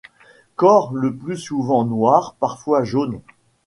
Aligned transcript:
Corps 0.55 0.91
le 0.95 1.13
plus 1.15 1.37
souvent 1.37 1.85
noir, 1.85 2.35
parfois 2.39 2.83
jaune. 2.83 3.21